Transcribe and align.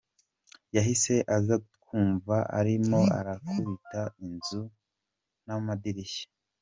Yahise 0.75 1.13
aza 1.35 1.55
twumva 1.75 2.35
arimo 2.59 2.99
arakubita 3.17 4.01
inzugi 4.25 4.77
n’amadirishya. 5.45 6.25